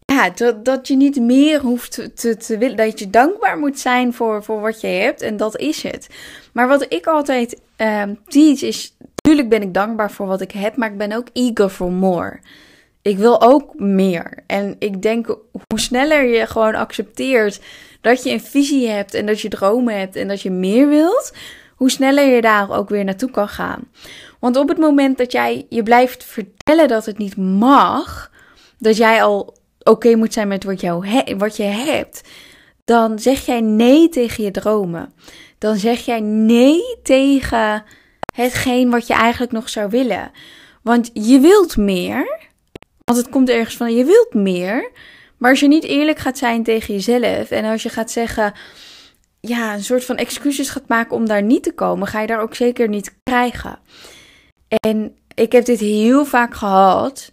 ja, 0.04 0.30
dat, 0.30 0.64
dat 0.64 0.88
je 0.88 0.96
niet 0.96 1.20
meer 1.20 1.60
hoeft 1.60 2.10
te, 2.14 2.36
te 2.36 2.58
willen, 2.58 2.76
dat 2.76 2.98
je 2.98 3.10
dankbaar 3.10 3.58
moet 3.58 3.78
zijn 3.78 4.14
voor, 4.14 4.44
voor 4.44 4.60
wat 4.60 4.80
je 4.80 4.86
hebt 4.86 5.22
en 5.22 5.36
dat 5.36 5.56
is 5.56 5.82
het. 5.82 6.08
Maar 6.52 6.68
wat 6.68 6.86
ik 6.88 7.06
altijd 7.06 7.60
um, 7.76 8.18
teach 8.26 8.62
is, 8.62 8.94
natuurlijk 9.14 9.48
ben 9.48 9.62
ik 9.62 9.74
dankbaar 9.74 10.10
voor 10.10 10.26
wat 10.26 10.40
ik 10.40 10.52
heb, 10.52 10.76
maar 10.76 10.90
ik 10.90 10.98
ben 10.98 11.12
ook 11.12 11.28
eager 11.32 11.68
for 11.68 11.92
more. 11.92 12.40
Ik 13.02 13.18
wil 13.18 13.42
ook 13.42 13.78
meer. 13.78 14.42
En 14.46 14.76
ik 14.78 15.02
denk, 15.02 15.26
hoe 15.26 15.80
sneller 15.80 16.24
je 16.24 16.46
gewoon 16.46 16.74
accepteert 16.74 17.60
dat 18.00 18.22
je 18.22 18.30
een 18.30 18.40
visie 18.40 18.88
hebt 18.88 19.14
en 19.14 19.26
dat 19.26 19.40
je 19.40 19.48
dromen 19.48 19.98
hebt 19.98 20.16
en 20.16 20.28
dat 20.28 20.42
je 20.42 20.50
meer 20.50 20.88
wilt, 20.88 21.32
hoe 21.76 21.90
sneller 21.90 22.34
je 22.34 22.40
daar 22.40 22.70
ook 22.70 22.88
weer 22.88 23.04
naartoe 23.04 23.30
kan 23.30 23.48
gaan. 23.48 23.88
Want 24.40 24.56
op 24.56 24.68
het 24.68 24.78
moment 24.78 25.18
dat 25.18 25.32
jij 25.32 25.66
je 25.68 25.82
blijft 25.82 26.24
vertellen 26.24 26.88
dat 26.88 27.06
het 27.06 27.18
niet 27.18 27.36
mag, 27.36 28.30
dat 28.78 28.96
jij 28.96 29.22
al 29.22 29.56
oké 29.82 30.14
moet 30.14 30.32
zijn 30.32 30.48
met 30.48 30.64
wat, 30.64 30.80
jou 30.80 31.24
wat 31.36 31.56
je 31.56 31.62
hebt, 31.62 32.22
dan 32.84 33.18
zeg 33.18 33.46
jij 33.46 33.60
nee 33.60 34.08
tegen 34.08 34.44
je 34.44 34.50
dromen. 34.50 35.12
Dan 35.58 35.76
zeg 35.76 36.04
jij 36.04 36.20
nee 36.20 36.82
tegen 37.02 37.84
hetgeen 38.34 38.90
wat 38.90 39.06
je 39.06 39.14
eigenlijk 39.14 39.52
nog 39.52 39.68
zou 39.68 39.90
willen. 39.90 40.30
Want 40.82 41.10
je 41.12 41.38
wilt 41.40 41.76
meer. 41.76 42.38
Want 43.04 43.18
het 43.18 43.28
komt 43.28 43.48
ergens 43.48 43.76
van 43.76 43.94
je 43.94 44.04
wilt 44.04 44.34
meer. 44.34 44.90
Maar 45.40 45.50
als 45.50 45.60
je 45.60 45.68
niet 45.68 45.84
eerlijk 45.84 46.18
gaat 46.18 46.38
zijn 46.38 46.62
tegen 46.62 46.94
jezelf 46.94 47.50
en 47.50 47.64
als 47.64 47.82
je 47.82 47.88
gaat 47.88 48.10
zeggen, 48.10 48.52
ja, 49.40 49.74
een 49.74 49.84
soort 49.84 50.04
van 50.04 50.16
excuses 50.16 50.70
gaat 50.70 50.88
maken 50.88 51.16
om 51.16 51.26
daar 51.26 51.42
niet 51.42 51.62
te 51.62 51.72
komen, 51.72 52.06
ga 52.06 52.20
je 52.20 52.26
daar 52.26 52.40
ook 52.40 52.54
zeker 52.54 52.88
niet 52.88 53.14
krijgen. 53.22 53.78
En 54.68 55.16
ik 55.34 55.52
heb 55.52 55.64
dit 55.64 55.80
heel 55.80 56.24
vaak 56.24 56.54
gehad. 56.54 57.30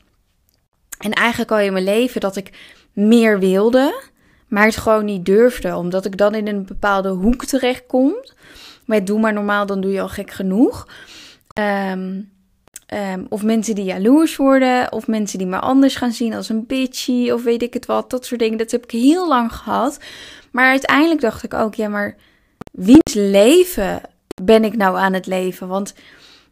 En 0.97 1.11
eigenlijk 1.11 1.51
al 1.51 1.59
in 1.59 1.73
mijn 1.73 1.83
leven 1.83 2.21
dat 2.21 2.35
ik 2.35 2.77
meer 2.93 3.39
wilde, 3.39 4.01
maar 4.47 4.65
het 4.65 4.77
gewoon 4.77 5.05
niet 5.05 5.25
durfde, 5.25 5.75
omdat 5.75 6.05
ik 6.05 6.17
dan 6.17 6.35
in 6.35 6.47
een 6.47 6.65
bepaalde 6.65 7.09
hoek 7.09 7.45
terecht 7.45 7.85
kom. 7.87 8.15
Maar 8.85 9.05
doe 9.05 9.19
maar 9.19 9.33
normaal, 9.33 9.65
dan 9.65 9.81
doe 9.81 9.91
je 9.91 10.01
al 10.01 10.09
gek 10.09 10.31
genoeg. 10.31 10.87
Um, 11.59 12.31
Um, 12.93 13.25
of 13.29 13.43
mensen 13.43 13.75
die 13.75 13.83
jaloers 13.83 14.35
worden, 14.35 14.91
of 14.91 15.07
mensen 15.07 15.37
die 15.37 15.47
me 15.47 15.59
anders 15.59 15.95
gaan 15.95 16.11
zien 16.11 16.33
als 16.33 16.49
een 16.49 16.65
bitchy, 16.65 17.31
of 17.31 17.43
weet 17.43 17.61
ik 17.61 17.73
het 17.73 17.85
wat, 17.85 18.09
dat 18.09 18.25
soort 18.25 18.39
dingen. 18.39 18.57
Dat 18.57 18.71
heb 18.71 18.83
ik 18.83 18.91
heel 18.91 19.27
lang 19.27 19.53
gehad. 19.53 19.99
Maar 20.51 20.69
uiteindelijk 20.69 21.21
dacht 21.21 21.43
ik 21.43 21.53
ook, 21.53 21.75
ja, 21.75 21.87
maar 21.87 22.15
wiens 22.71 23.13
leven 23.13 24.01
ben 24.43 24.63
ik 24.63 24.77
nou 24.77 24.97
aan 24.97 25.13
het 25.13 25.25
leven? 25.25 25.67
Want 25.67 25.93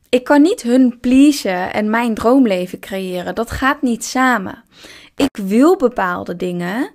ik 0.10 0.24
kan 0.24 0.42
niet 0.42 0.62
hun 0.62 1.00
pleasen 1.00 1.74
en 1.74 1.90
mijn 1.90 2.14
droomleven 2.14 2.80
creëren. 2.80 3.36
Dat 3.36 3.52
gaat 3.52 3.82
niet 3.82 4.04
samen. 4.04 4.64
Ik 5.16 5.38
wil 5.38 5.76
bepaalde 5.76 6.36
dingen 6.36 6.92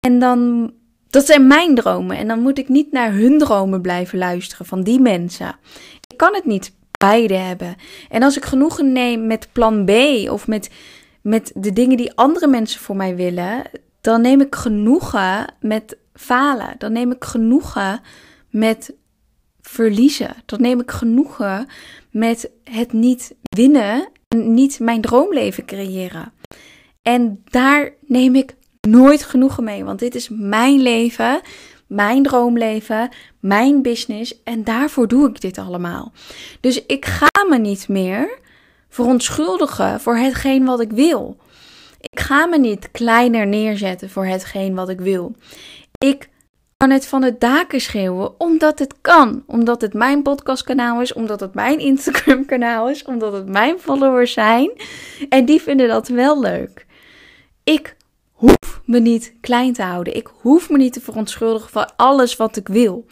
en 0.00 0.18
dan, 0.18 0.72
dat 1.08 1.26
zijn 1.26 1.46
mijn 1.46 1.74
dromen. 1.74 2.16
En 2.16 2.28
dan 2.28 2.40
moet 2.40 2.58
ik 2.58 2.68
niet 2.68 2.92
naar 2.92 3.12
hun 3.12 3.38
dromen 3.38 3.80
blijven 3.80 4.18
luisteren 4.18 4.66
van 4.66 4.82
die 4.82 5.00
mensen. 5.00 5.56
Ik 6.08 6.16
kan 6.16 6.34
het 6.34 6.44
niet 6.44 6.72
beide 7.00 7.34
hebben. 7.34 7.76
En 8.08 8.22
als 8.22 8.36
ik 8.36 8.44
genoegen 8.44 8.92
neem 8.92 9.26
met 9.26 9.48
plan 9.52 9.84
B 9.84 9.90
of 10.30 10.46
met 10.46 10.70
met 11.22 11.52
de 11.54 11.72
dingen 11.72 11.96
die 11.96 12.14
andere 12.14 12.46
mensen 12.46 12.80
voor 12.80 12.96
mij 12.96 13.16
willen, 13.16 13.62
dan 14.00 14.20
neem 14.20 14.40
ik 14.40 14.54
genoegen 14.54 15.54
met 15.60 15.96
falen. 16.14 16.74
Dan 16.78 16.92
neem 16.92 17.10
ik 17.10 17.24
genoegen 17.24 18.00
met 18.50 18.94
verliezen. 19.60 20.34
Dan 20.46 20.60
neem 20.60 20.80
ik 20.80 20.90
genoegen 20.90 21.66
met 22.10 22.50
het 22.64 22.92
niet 22.92 23.34
winnen 23.40 24.08
en 24.28 24.54
niet 24.54 24.80
mijn 24.80 25.00
droomleven 25.00 25.64
creëren. 25.64 26.32
En 27.02 27.42
daar 27.44 27.92
neem 28.06 28.34
ik 28.34 28.56
nooit 28.88 29.24
genoegen 29.24 29.64
mee, 29.64 29.84
want 29.84 29.98
dit 29.98 30.14
is 30.14 30.28
mijn 30.28 30.80
leven, 30.80 31.40
mijn 31.90 32.22
droomleven, 32.22 33.08
mijn 33.40 33.82
business 33.82 34.42
en 34.44 34.64
daarvoor 34.64 35.08
doe 35.08 35.28
ik 35.28 35.40
dit 35.40 35.58
allemaal. 35.58 36.12
Dus 36.60 36.86
ik 36.86 37.04
ga 37.04 37.44
me 37.48 37.58
niet 37.58 37.88
meer 37.88 38.38
verontschuldigen 38.88 40.00
voor 40.00 40.16
hetgeen 40.16 40.64
wat 40.64 40.80
ik 40.80 40.90
wil. 40.90 41.36
Ik 42.00 42.20
ga 42.20 42.46
me 42.46 42.58
niet 42.58 42.90
kleiner 42.90 43.46
neerzetten 43.46 44.10
voor 44.10 44.26
hetgeen 44.26 44.74
wat 44.74 44.88
ik 44.88 45.00
wil. 45.00 45.34
Ik 45.98 46.28
kan 46.76 46.90
het 46.90 47.06
van 47.06 47.20
de 47.20 47.38
daken 47.38 47.80
schreeuwen 47.80 48.40
omdat 48.40 48.78
het 48.78 48.94
kan. 49.00 49.42
Omdat 49.46 49.80
het 49.80 49.94
mijn 49.94 50.22
podcastkanaal 50.22 51.00
is, 51.00 51.12
omdat 51.12 51.40
het 51.40 51.54
mijn 51.54 51.78
Instagram 51.78 52.44
kanaal 52.46 52.90
is, 52.90 53.04
omdat 53.04 53.32
het 53.32 53.48
mijn 53.48 53.78
followers 53.78 54.32
zijn. 54.32 54.70
En 55.28 55.44
die 55.44 55.60
vinden 55.60 55.88
dat 55.88 56.08
wel 56.08 56.40
leuk. 56.40 56.86
Ik 57.64 57.96
me 58.90 58.98
niet 59.00 59.34
klein 59.40 59.72
te 59.72 59.82
houden. 59.82 60.16
Ik 60.16 60.28
hoef 60.40 60.70
me 60.70 60.76
niet 60.76 60.92
te 60.92 61.00
verontschuldigen 61.00 61.70
voor 61.70 61.90
alles 61.96 62.36
wat 62.36 62.56
ik 62.56 62.68
wil. 62.68 63.06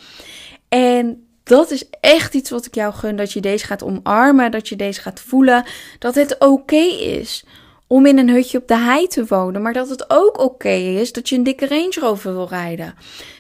En 0.69 1.27
dat 1.43 1.71
is 1.71 1.89
echt 2.01 2.35
iets 2.35 2.51
wat 2.51 2.67
ik 2.67 2.75
jou 2.75 2.95
gun. 2.95 3.17
Dat 3.17 3.33
je 3.33 3.41
deze 3.41 3.67
gaat 3.67 3.83
omarmen. 3.83 4.51
Dat 4.51 4.69
je 4.69 4.77
deze 4.77 5.01
gaat 5.01 5.21
voelen. 5.21 5.65
Dat 5.99 6.15
het 6.15 6.37
oké 6.39 6.85
is 7.01 7.45
om 7.87 8.07
in 8.07 8.19
een 8.19 8.31
hutje 8.31 8.59
op 8.59 8.69
de 8.69 8.77
hei 8.77 9.07
te 9.07 9.27
wonen. 9.27 9.63
Maar 9.63 9.73
dat 9.73 9.89
het 9.89 10.05
ook 10.09 10.39
oké 10.39 10.69
is 10.69 11.13
dat 11.13 11.29
je 11.29 11.37
een 11.37 11.43
dikke 11.43 11.69
Range 11.69 11.97
Rover 12.01 12.33
wil 12.33 12.49
rijden. 12.49 12.95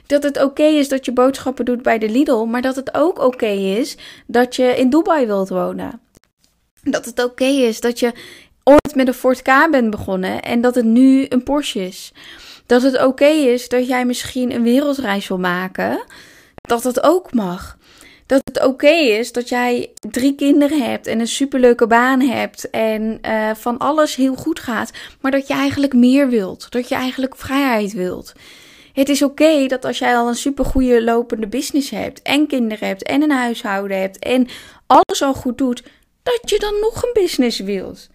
Dat 0.06 0.22
het 0.22 0.42
oké 0.42 0.62
is 0.62 0.88
dat 0.88 1.04
je 1.04 1.12
boodschappen 1.12 1.64
doet 1.64 1.82
bij 1.82 1.98
de 1.98 2.08
Lidl. 2.08 2.44
Maar 2.44 2.62
dat 2.62 2.76
het 2.76 2.94
ook 2.94 3.18
oké 3.18 3.46
is 3.46 3.96
dat 4.26 4.56
je 4.56 4.76
in 4.76 4.90
Dubai 4.90 5.26
wilt 5.26 5.48
wonen. 5.48 6.00
Dat 6.82 7.04
het 7.04 7.24
oké 7.24 7.44
is 7.44 7.80
dat 7.80 7.98
je 7.98 8.12
ooit 8.68 8.94
met 8.94 9.08
een 9.08 9.14
Ford 9.14 9.42
K 9.42 9.68
bent 9.70 9.90
begonnen 9.90 10.42
en 10.42 10.60
dat 10.60 10.74
het 10.74 10.84
nu 10.84 11.26
een 11.28 11.42
Porsche 11.42 11.86
is. 11.86 12.12
Dat 12.66 12.82
het 12.82 13.04
oké 13.04 13.26
is 13.26 13.68
dat 13.68 13.86
jij 13.86 14.04
misschien 14.04 14.52
een 14.52 14.62
wereldreis 14.62 15.28
wil 15.28 15.38
maken. 15.38 16.04
Dat 16.54 16.82
dat 16.82 17.02
ook 17.02 17.32
mag. 17.32 17.76
Dat 18.26 18.40
het 18.44 18.64
oké 18.64 18.90
is 18.90 19.32
dat 19.32 19.48
jij 19.48 19.92
drie 20.10 20.34
kinderen 20.34 20.82
hebt 20.82 21.06
en 21.06 21.20
een 21.20 21.26
superleuke 21.26 21.86
baan 21.86 22.20
hebt 22.20 22.70
en 22.70 23.18
uh, 23.22 23.50
van 23.54 23.78
alles 23.78 24.16
heel 24.16 24.34
goed 24.34 24.60
gaat, 24.60 24.90
maar 25.20 25.30
dat 25.30 25.46
je 25.46 25.54
eigenlijk 25.54 25.92
meer 25.92 26.28
wilt. 26.28 26.70
Dat 26.70 26.88
je 26.88 26.94
eigenlijk 26.94 27.36
vrijheid 27.36 27.92
wilt. 27.92 28.32
Het 28.92 29.08
is 29.08 29.22
oké 29.22 29.66
dat 29.66 29.84
als 29.84 29.98
jij 29.98 30.16
al 30.16 30.28
een 30.28 30.34
supergoeie 30.34 31.02
lopende 31.02 31.46
business 31.46 31.90
hebt 31.90 32.22
en 32.22 32.46
kinderen 32.46 32.88
hebt 32.88 33.02
en 33.02 33.22
een 33.22 33.30
huishouden 33.30 34.00
hebt 34.00 34.18
en 34.18 34.48
alles 34.86 35.22
al 35.22 35.34
goed 35.34 35.58
doet, 35.58 35.82
dat 36.22 36.50
je 36.50 36.58
dan 36.58 36.74
nog 36.80 37.02
een 37.02 37.12
business 37.12 37.58
wilt. 37.58 38.08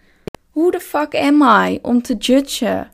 Who 0.54 0.70
the 0.70 0.80
fuck 0.80 1.14
am 1.14 1.42
I 1.42 1.78
om 1.82 2.02
te 2.02 2.14
judgen? 2.14 2.90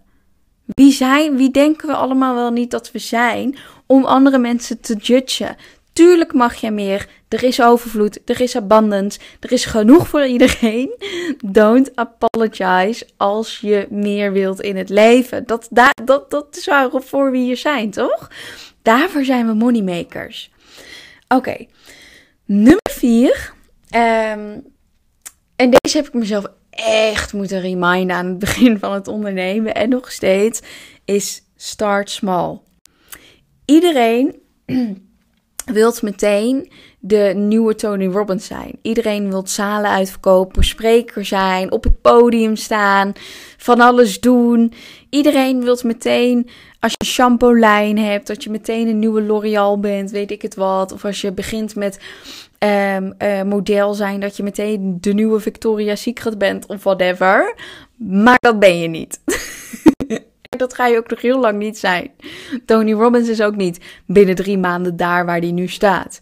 Wie 0.64 0.92
zijn, 0.92 1.36
wie 1.36 1.50
denken 1.50 1.88
we 1.88 1.94
allemaal 1.94 2.34
wel 2.34 2.50
niet 2.50 2.70
dat 2.70 2.90
we 2.90 2.98
zijn 2.98 3.58
om 3.86 4.04
andere 4.04 4.38
mensen 4.38 4.80
te 4.80 4.94
judgen? 4.94 5.56
Tuurlijk 5.92 6.32
mag 6.32 6.54
je 6.54 6.70
meer. 6.70 7.08
Er 7.28 7.42
is 7.42 7.62
overvloed, 7.62 8.20
er 8.24 8.40
is 8.40 8.56
abundance, 8.56 9.18
er 9.40 9.52
is 9.52 9.64
genoeg 9.64 10.08
voor 10.08 10.26
iedereen. 10.26 10.94
Don't 11.44 11.96
apologize 11.96 13.06
als 13.16 13.58
je 13.58 13.86
meer 13.90 14.32
wilt 14.32 14.60
in 14.60 14.76
het 14.76 14.88
leven. 14.88 15.46
Dat, 15.46 15.68
dat, 15.70 16.00
dat, 16.04 16.30
dat 16.30 16.56
is 16.56 16.66
waarvoor 16.66 17.30
we 17.30 17.38
hier 17.38 17.56
zijn, 17.56 17.90
toch? 17.90 18.30
Daarvoor 18.82 19.24
zijn 19.24 19.46
we 19.46 19.54
moneymakers. 19.54 20.50
Oké, 21.28 21.66
nummer 22.44 22.90
vier. 22.90 23.52
Um, 23.94 24.64
en 25.56 25.70
deze 25.70 25.96
heb 25.96 26.06
ik 26.06 26.14
mezelf 26.14 26.44
echt 26.70 27.32
moeten 27.32 27.60
reminden 27.60 28.16
aan 28.16 28.26
het 28.26 28.38
begin 28.38 28.78
van 28.78 28.92
het 28.92 29.08
ondernemen 29.08 29.74
en 29.74 29.88
nog 29.88 30.12
steeds 30.12 30.60
is 31.04 31.42
start 31.56 32.10
small. 32.10 32.58
Iedereen 33.64 34.34
wilt 35.64 36.02
meteen 36.02 36.72
de 36.98 37.32
nieuwe 37.36 37.74
Tony 37.74 38.06
Robbins 38.06 38.46
zijn. 38.46 38.78
Iedereen 38.82 39.30
wil 39.30 39.46
zalen 39.46 39.90
uitverkopen, 39.90 40.64
spreker 40.64 41.24
zijn, 41.24 41.72
op 41.72 41.84
het 41.84 42.00
podium 42.00 42.56
staan, 42.56 43.12
van 43.56 43.80
alles 43.80 44.20
doen. 44.20 44.72
Iedereen 45.10 45.62
wil 45.62 45.78
meteen, 45.82 46.48
als 46.80 46.90
je 46.90 46.96
een 46.98 47.06
shampoo 47.06 47.58
lijn 47.58 47.98
hebt, 47.98 48.26
dat 48.26 48.44
je 48.44 48.50
meteen 48.50 48.88
een 48.88 48.98
nieuwe 48.98 49.22
L'Oreal 49.22 49.80
bent, 49.80 50.10
weet 50.10 50.30
ik 50.30 50.42
het 50.42 50.54
wat. 50.54 50.92
Of 50.92 51.04
als 51.04 51.20
je 51.20 51.32
begint 51.32 51.74
met 51.74 52.00
um, 52.64 53.14
model 53.48 53.94
zijn 53.94 54.20
dat 54.20 54.36
je 54.36 54.42
meteen 54.42 54.98
de 55.00 55.12
nieuwe 55.12 55.40
Victoria's 55.40 56.02
Secret 56.02 56.38
bent 56.38 56.66
of 56.66 56.82
whatever. 56.82 57.54
Maar 57.96 58.38
dat 58.40 58.58
ben 58.58 58.78
je 58.78 58.88
niet. 58.88 59.20
dat 60.58 60.74
ga 60.74 60.86
je 60.86 60.96
ook 60.96 61.10
nog 61.10 61.20
heel 61.20 61.40
lang 61.40 61.58
niet 61.58 61.78
zijn. 61.78 62.10
Tony 62.66 62.92
Robbins 62.92 63.28
is 63.28 63.42
ook 63.42 63.56
niet 63.56 63.80
binnen 64.06 64.34
drie 64.34 64.58
maanden 64.58 64.96
daar 64.96 65.26
waar 65.26 65.38
hij 65.38 65.52
nu 65.52 65.68
staat. 65.68 66.20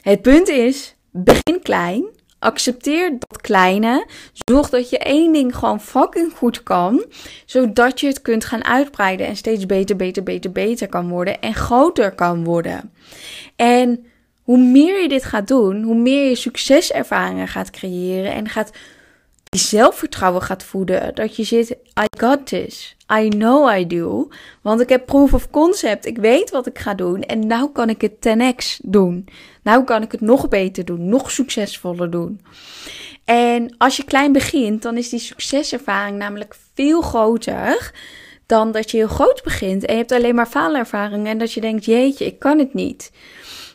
Het 0.00 0.22
punt 0.22 0.48
is, 0.48 0.94
begin 1.10 1.60
klein. 1.62 2.04
Accepteer 2.38 3.10
dat 3.10 3.40
kleine. 3.40 4.06
Zorg 4.32 4.70
dat 4.70 4.90
je 4.90 4.98
één 4.98 5.32
ding 5.32 5.56
gewoon 5.56 5.80
fucking 5.80 6.32
goed 6.36 6.62
kan. 6.62 7.04
Zodat 7.46 8.00
je 8.00 8.06
het 8.06 8.22
kunt 8.22 8.44
gaan 8.44 8.64
uitbreiden 8.64 9.26
en 9.26 9.36
steeds 9.36 9.66
beter, 9.66 9.96
beter, 9.96 10.22
beter, 10.22 10.52
beter 10.52 10.88
kan 10.88 11.08
worden. 11.08 11.40
En 11.40 11.54
groter 11.54 12.14
kan 12.14 12.44
worden. 12.44 12.92
En 13.56 14.04
hoe 14.50 14.58
meer 14.58 15.02
je 15.02 15.08
dit 15.08 15.24
gaat 15.24 15.48
doen, 15.48 15.82
hoe 15.82 15.94
meer 15.94 16.28
je 16.28 16.34
succeservaringen 16.34 17.48
gaat 17.48 17.70
creëren 17.70 18.32
en 18.32 18.48
gaat 18.48 18.70
je 19.44 19.58
zelfvertrouwen 19.58 20.42
gaat 20.42 20.62
voeden. 20.62 21.14
Dat 21.14 21.36
je 21.36 21.44
zit, 21.44 21.70
I 21.70 22.06
got 22.18 22.46
this. 22.46 22.96
I 23.12 23.28
know 23.28 23.76
I 23.78 23.86
do. 23.86 24.28
Want 24.62 24.80
ik 24.80 24.88
heb 24.88 25.06
proof 25.06 25.34
of 25.34 25.50
concept. 25.50 26.06
Ik 26.06 26.18
weet 26.18 26.50
wat 26.50 26.66
ik 26.66 26.78
ga 26.78 26.94
doen. 26.94 27.22
En 27.22 27.46
nou 27.46 27.70
kan 27.72 27.88
ik 27.88 28.00
het 28.00 28.12
10x 28.12 28.76
doen. 28.82 29.28
Nou 29.62 29.84
kan 29.84 30.02
ik 30.02 30.12
het 30.12 30.20
nog 30.20 30.48
beter 30.48 30.84
doen. 30.84 31.08
Nog 31.08 31.30
succesvoller 31.30 32.10
doen. 32.10 32.40
En 33.24 33.74
als 33.78 33.96
je 33.96 34.04
klein 34.04 34.32
begint, 34.32 34.82
dan 34.82 34.96
is 34.96 35.08
die 35.08 35.18
succeservaring 35.18 36.18
namelijk 36.18 36.56
veel 36.74 37.00
groter 37.00 37.92
dan 38.46 38.72
dat 38.72 38.90
je 38.90 38.96
heel 38.96 39.08
groot 39.08 39.40
begint 39.44 39.84
en 39.84 39.92
je 39.92 39.98
hebt 39.98 40.12
alleen 40.12 40.34
maar 40.34 40.46
faalervaring 40.46 41.26
en 41.26 41.38
dat 41.38 41.52
je 41.52 41.60
denkt, 41.60 41.84
jeetje, 41.84 42.26
ik 42.26 42.38
kan 42.38 42.58
het 42.58 42.74
niet. 42.74 43.10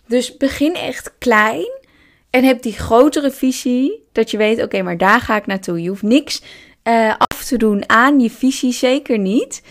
Dus 0.08 0.38
begin 0.38 0.76
echt 0.76 1.14
klein 1.18 1.84
en 2.30 2.44
heb 2.44 2.62
die 2.62 2.74
grotere 2.74 3.32
visie. 3.32 4.08
Dat 4.12 4.32
je 4.32 4.38
weet, 4.38 4.64
oké, 4.64 4.82
maar 4.82 4.98
daar 4.98 5.20
ga 5.22 5.36
ik 5.36 5.46
naartoe. 5.46 5.82
Je 5.82 5.90
hoeft 5.90 6.02
niks 6.02 6.42
uh, 6.84 7.16
af 7.18 7.44
te 7.44 7.58
doen 7.58 7.90
aan 7.90 8.20
je 8.20 8.30
visie, 8.30 8.74
zeker 8.74 9.18
niet. 9.18 9.62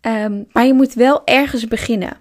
Um, 0.00 0.46
maar 0.52 0.66
je 0.66 0.74
moet 0.74 0.94
wel 0.94 1.24
ergens 1.24 1.68
beginnen. 1.68 2.16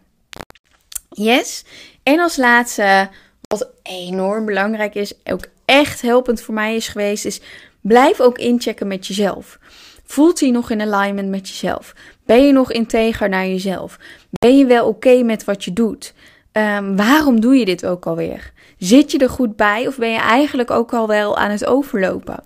Yes. 1.10 1.63
En 2.03 2.19
als 2.19 2.38
laatste, 2.38 3.10
wat 3.48 3.69
enorm 3.84 4.45
belangrijk 4.45 4.95
is, 4.95 5.13
ook 5.24 5.45
echt 5.65 6.01
helpend 6.01 6.41
voor 6.41 6.53
mij 6.53 6.75
is 6.75 6.88
geweest, 6.88 7.25
is 7.25 7.41
blijf 7.81 8.19
ook 8.19 8.38
inchecken 8.38 8.88
met 8.88 9.07
jezelf. 9.07 9.60
Voelt 10.05 10.39
hij 10.39 10.50
nog 10.50 10.69
in 10.69 10.81
alignment 10.81 11.29
met 11.29 11.50
jezelf? 11.50 11.93
Ben 12.25 12.45
je 12.45 12.51
nog 12.51 12.72
integer 12.72 13.29
naar 13.29 13.48
jezelf? 13.48 14.00
Ben 14.31 14.57
je 14.57 14.65
wel 14.65 14.88
oké 14.88 15.24
met 15.24 15.43
wat 15.43 15.63
je 15.63 15.74
doet? 15.74 16.13
Um, 16.57 16.95
waarom 16.95 17.39
doe 17.39 17.55
je 17.55 17.65
dit 17.65 17.85
ook 17.85 18.05
alweer? 18.05 18.53
Zit 18.77 19.12
je 19.12 19.17
er 19.17 19.29
goed 19.29 19.55
bij 19.55 19.88
of 19.88 19.97
ben 19.97 20.12
je 20.12 20.19
eigenlijk 20.19 20.71
ook 20.71 20.93
al 20.93 21.07
wel 21.07 21.38
aan 21.38 21.51
het 21.51 21.65
overlopen? 21.65 22.43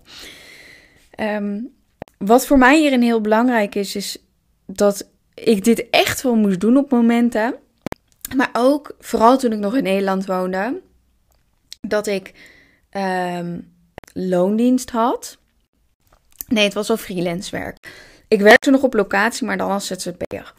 Um, 1.19 1.69
wat 2.17 2.45
voor 2.45 2.57
mij 2.57 2.79
hierin 2.79 3.01
heel 3.01 3.21
belangrijk 3.21 3.75
is, 3.75 3.95
is 3.95 4.17
dat 4.65 5.09
ik 5.33 5.63
dit 5.63 5.89
echt 5.89 6.21
wel 6.21 6.35
moest 6.35 6.59
doen 6.59 6.77
op 6.77 6.91
momenten. 6.91 7.55
Maar 8.35 8.49
ook, 8.53 8.95
vooral 8.99 9.37
toen 9.37 9.51
ik 9.51 9.59
nog 9.59 9.75
in 9.75 9.83
Nederland 9.83 10.25
woonde, 10.25 10.81
dat 11.81 12.07
ik 12.07 12.33
um, 12.91 13.73
loondienst 14.13 14.89
had. 14.89 15.37
Nee, 16.47 16.63
het 16.63 16.73
was 16.73 16.89
al 16.89 16.97
freelance 16.97 17.51
werk. 17.51 17.77
Ik 18.27 18.41
werkte 18.41 18.71
nog 18.71 18.83
op 18.83 18.93
locatie, 18.93 19.45
maar 19.45 19.57
dan 19.57 19.69
als 19.69 19.87
ZZP'er. 19.87 20.53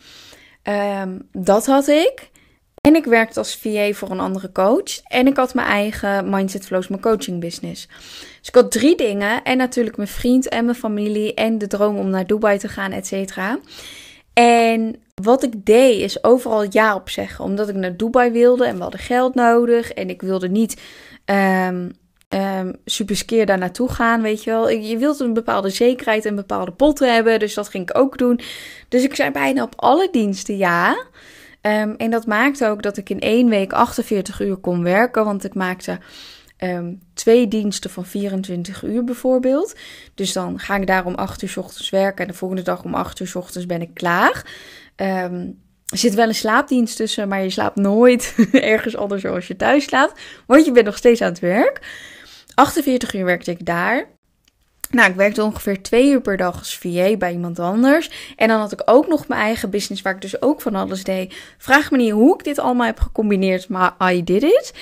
Um, 0.62 1.28
dat 1.32 1.66
had 1.66 1.88
ik. 1.88 2.30
En 2.80 2.94
ik 2.96 3.04
werkte 3.04 3.38
als 3.38 3.56
VA 3.56 3.92
voor 3.92 4.10
een 4.10 4.20
andere 4.20 4.52
coach. 4.52 5.00
En 5.04 5.26
ik 5.26 5.36
had 5.36 5.54
mijn 5.54 5.66
eigen 5.66 6.30
Mindset 6.30 6.66
Flows, 6.66 6.88
mijn 6.88 7.02
coaching 7.02 7.40
business. 7.40 7.86
Dus 8.38 8.48
ik 8.48 8.54
had 8.54 8.70
drie 8.70 8.96
dingen. 8.96 9.42
En 9.42 9.56
natuurlijk 9.56 9.96
mijn 9.96 10.08
vriend 10.08 10.48
en 10.48 10.64
mijn 10.64 10.76
familie. 10.76 11.34
En 11.34 11.58
de 11.58 11.66
droom 11.66 11.96
om 11.96 12.10
naar 12.10 12.26
Dubai 12.26 12.58
te 12.58 12.68
gaan, 12.68 12.92
et 12.92 13.06
cetera. 13.06 13.58
En 14.32 15.02
wat 15.14 15.42
ik 15.42 15.64
deed 15.64 16.00
is 16.00 16.24
overal 16.24 16.66
ja 16.70 16.94
op 16.94 17.08
zeggen. 17.08 17.44
Omdat 17.44 17.68
ik 17.68 17.74
naar 17.74 17.96
Dubai 17.96 18.30
wilde 18.30 18.66
en 18.66 18.76
we 18.76 18.82
hadden 18.82 19.00
geld 19.00 19.34
nodig. 19.34 19.92
En 19.92 20.10
ik 20.10 20.22
wilde 20.22 20.48
niet 20.48 20.80
um, 21.24 21.90
um, 22.28 22.72
super 22.84 23.16
skeer 23.16 23.46
daar 23.46 23.58
naartoe 23.58 23.88
gaan, 23.88 24.22
weet 24.22 24.44
je 24.44 24.50
wel. 24.50 24.70
Je 24.70 24.96
wilt 24.96 25.20
een 25.20 25.32
bepaalde 25.32 25.70
zekerheid 25.70 26.24
en 26.24 26.34
bepaalde 26.34 26.72
potten 26.72 27.14
hebben, 27.14 27.38
dus 27.38 27.54
dat 27.54 27.68
ging 27.68 27.90
ik 27.90 27.98
ook 27.98 28.18
doen. 28.18 28.40
Dus 28.88 29.02
ik 29.02 29.14
zei 29.14 29.30
bijna 29.30 29.62
op 29.62 29.72
alle 29.76 30.08
diensten 30.10 30.56
ja. 30.56 31.04
Um, 31.62 31.94
en 31.96 32.10
dat 32.10 32.26
maakte 32.26 32.66
ook 32.66 32.82
dat 32.82 32.96
ik 32.96 33.10
in 33.10 33.20
één 33.20 33.48
week 33.48 33.72
48 33.72 34.40
uur 34.40 34.56
kon 34.56 34.82
werken, 34.82 35.24
want 35.24 35.44
ik 35.44 35.54
maakte 35.54 35.98
um, 36.58 37.00
twee 37.14 37.48
diensten 37.48 37.90
van 37.90 38.06
24 38.06 38.82
uur 38.82 39.04
bijvoorbeeld. 39.04 39.74
Dus 40.14 40.32
dan 40.32 40.58
ga 40.58 40.76
ik 40.76 40.86
daar 40.86 41.04
om 41.04 41.14
8 41.14 41.42
uur 41.42 41.54
ochtends 41.56 41.90
werken 41.90 42.24
en 42.24 42.30
de 42.30 42.36
volgende 42.36 42.62
dag 42.62 42.84
om 42.84 42.94
8 42.94 43.20
uur 43.20 43.32
ochtends 43.34 43.66
ben 43.66 43.82
ik 43.82 43.94
klaar. 43.94 44.46
Um, 44.96 45.58
er 45.86 45.98
zit 45.98 46.14
wel 46.14 46.28
een 46.28 46.34
slaapdienst 46.34 46.96
tussen, 46.96 47.28
maar 47.28 47.42
je 47.42 47.50
slaapt 47.50 47.76
nooit 47.76 48.34
ergens 48.52 48.96
anders 48.96 49.22
zoals 49.22 49.46
je 49.46 49.56
thuis 49.56 49.84
slaapt. 49.84 50.20
Want 50.46 50.64
je 50.64 50.72
bent 50.72 50.86
nog 50.86 50.96
steeds 50.96 51.22
aan 51.22 51.30
het 51.30 51.38
werk. 51.38 51.80
48 52.54 53.14
uur 53.14 53.24
werkte 53.24 53.50
ik 53.50 53.66
daar. 53.66 54.08
Nou, 54.90 55.10
ik 55.10 55.16
werkte 55.16 55.44
ongeveer 55.44 55.82
twee 55.82 56.10
uur 56.10 56.20
per 56.20 56.36
dag 56.36 56.58
als 56.58 56.78
VA 56.78 57.16
bij 57.16 57.32
iemand 57.32 57.58
anders. 57.58 58.10
En 58.36 58.48
dan 58.48 58.60
had 58.60 58.72
ik 58.72 58.82
ook 58.84 59.08
nog 59.08 59.28
mijn 59.28 59.40
eigen 59.40 59.70
business, 59.70 60.02
waar 60.02 60.14
ik 60.14 60.20
dus 60.20 60.42
ook 60.42 60.60
van 60.60 60.74
alles 60.74 61.04
deed. 61.04 61.34
Vraag 61.58 61.90
me 61.90 61.96
niet 61.96 62.12
hoe 62.12 62.34
ik 62.34 62.44
dit 62.44 62.58
allemaal 62.58 62.86
heb 62.86 63.00
gecombineerd, 63.00 63.68
maar 63.68 64.12
I 64.12 64.24
did 64.24 64.42
it. 64.42 64.72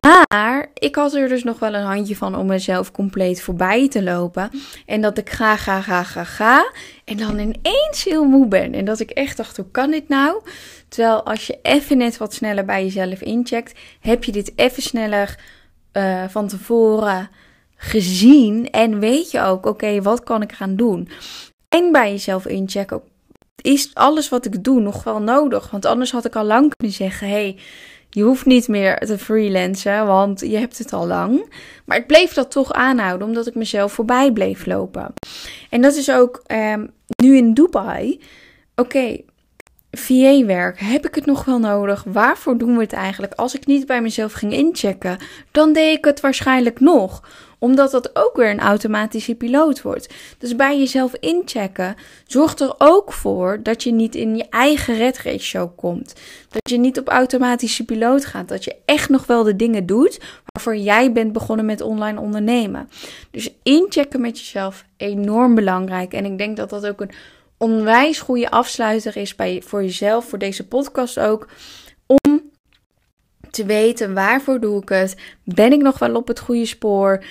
Maar 0.00 0.70
ik 0.74 0.94
had 0.94 1.14
er 1.14 1.28
dus 1.28 1.44
nog 1.44 1.58
wel 1.58 1.74
een 1.74 1.84
handje 1.84 2.16
van 2.16 2.36
om 2.36 2.46
mezelf 2.46 2.90
compleet 2.90 3.42
voorbij 3.42 3.88
te 3.88 4.02
lopen. 4.02 4.50
En 4.86 5.00
dat 5.00 5.18
ik 5.18 5.30
ga, 5.30 5.56
ga, 5.56 5.80
ga, 5.80 6.02
ga, 6.02 6.24
ga. 6.24 6.72
En 7.04 7.16
dan 7.16 7.38
ineens 7.38 8.04
heel 8.04 8.24
moe 8.24 8.46
ben. 8.46 8.74
En 8.74 8.84
dat 8.84 9.00
ik 9.00 9.10
echt 9.10 9.36
dacht, 9.36 9.56
hoe 9.56 9.70
kan 9.70 9.90
dit 9.90 10.08
nou? 10.08 10.42
Terwijl 10.88 11.22
als 11.22 11.46
je 11.46 11.58
even 11.62 11.98
net 11.98 12.16
wat 12.16 12.34
sneller 12.34 12.64
bij 12.64 12.82
jezelf 12.82 13.20
incheckt, 13.20 13.78
heb 14.00 14.24
je 14.24 14.32
dit 14.32 14.52
even 14.56 14.82
sneller 14.82 15.38
uh, 15.92 16.24
van 16.28 16.48
tevoren 16.48 17.30
gezien. 17.82 18.70
En 18.70 18.98
weet 18.98 19.30
je 19.30 19.40
ook, 19.40 19.66
oké, 19.66 20.02
wat 20.02 20.22
kan 20.22 20.42
ik 20.42 20.52
gaan 20.52 20.76
doen? 20.76 21.08
En 21.68 21.92
bij 21.92 22.10
jezelf 22.10 22.46
inchecken, 22.46 23.02
is 23.62 23.90
alles 23.94 24.28
wat 24.28 24.44
ik 24.44 24.64
doe 24.64 24.80
nog 24.80 25.04
wel 25.04 25.20
nodig? 25.22 25.70
Want 25.70 25.84
anders 25.84 26.12
had 26.12 26.24
ik 26.24 26.36
al 26.36 26.44
lang 26.44 26.74
kunnen 26.76 26.96
zeggen, 26.96 27.28
hey, 27.28 27.58
je 28.10 28.22
hoeft 28.22 28.46
niet 28.46 28.68
meer 28.68 28.98
te 28.98 29.18
freelancen, 29.18 30.06
want 30.06 30.40
je 30.40 30.56
hebt 30.56 30.78
het 30.78 30.92
al 30.92 31.06
lang. 31.06 31.54
Maar 31.84 31.96
ik 31.96 32.06
bleef 32.06 32.32
dat 32.32 32.50
toch 32.50 32.72
aanhouden, 32.72 33.26
omdat 33.26 33.46
ik 33.46 33.54
mezelf 33.54 33.92
voorbij 33.92 34.32
bleef 34.32 34.66
lopen. 34.66 35.12
En 35.70 35.80
dat 35.80 35.94
is 35.94 36.10
ook 36.10 36.42
um, 36.46 36.90
nu 37.22 37.36
in 37.36 37.54
Dubai. 37.54 38.20
Oké, 38.74 39.20
VA-werk, 39.90 40.80
heb 40.80 41.06
ik 41.06 41.14
het 41.14 41.26
nog 41.26 41.44
wel 41.44 41.58
nodig? 41.58 42.04
Waarvoor 42.06 42.58
doen 42.58 42.74
we 42.74 42.82
het 42.82 42.92
eigenlijk? 42.92 43.34
Als 43.34 43.54
ik 43.54 43.66
niet 43.66 43.86
bij 43.86 44.02
mezelf 44.02 44.32
ging 44.32 44.52
inchecken, 44.52 45.18
dan 45.50 45.72
deed 45.72 45.96
ik 45.98 46.04
het 46.04 46.20
waarschijnlijk 46.20 46.80
nog 46.80 47.22
omdat 47.62 47.90
dat 47.90 48.16
ook 48.16 48.36
weer 48.36 48.50
een 48.50 48.60
automatische 48.60 49.34
piloot 49.34 49.82
wordt. 49.82 50.14
Dus 50.38 50.56
bij 50.56 50.78
jezelf 50.78 51.14
inchecken 51.14 51.94
zorgt 52.26 52.60
er 52.60 52.74
ook 52.78 53.12
voor 53.12 53.60
dat 53.62 53.82
je 53.82 53.92
niet 53.92 54.14
in 54.14 54.36
je 54.36 54.46
eigen 54.50 54.96
red 54.96 55.40
show 55.40 55.76
komt. 55.76 56.14
Dat 56.48 56.70
je 56.70 56.78
niet 56.78 56.98
op 56.98 57.08
automatische 57.08 57.84
piloot 57.84 58.24
gaat. 58.24 58.48
Dat 58.48 58.64
je 58.64 58.76
echt 58.84 59.08
nog 59.08 59.26
wel 59.26 59.42
de 59.42 59.56
dingen 59.56 59.86
doet 59.86 60.20
waarvoor 60.44 60.76
jij 60.76 61.12
bent 61.12 61.32
begonnen 61.32 61.66
met 61.66 61.80
online 61.80 62.20
ondernemen. 62.20 62.88
Dus 63.30 63.50
inchecken 63.62 64.20
met 64.20 64.38
jezelf 64.38 64.84
enorm 64.96 65.54
belangrijk. 65.54 66.12
En 66.12 66.24
ik 66.24 66.38
denk 66.38 66.56
dat 66.56 66.70
dat 66.70 66.86
ook 66.86 67.00
een 67.00 67.12
onwijs 67.58 68.20
goede 68.20 68.50
afsluiter 68.50 69.16
is 69.16 69.34
bij, 69.34 69.62
voor 69.64 69.82
jezelf, 69.82 70.24
voor 70.28 70.38
deze 70.38 70.66
podcast 70.66 71.18
ook. 71.18 71.48
Om 72.06 72.50
te 73.52 73.64
weten 73.64 74.14
waarvoor 74.14 74.60
doe 74.60 74.82
ik 74.82 74.88
het? 74.88 75.16
Ben 75.44 75.72
ik 75.72 75.82
nog 75.82 75.98
wel 75.98 76.14
op 76.14 76.28
het 76.28 76.40
goede 76.40 76.66
spoor? 76.66 77.24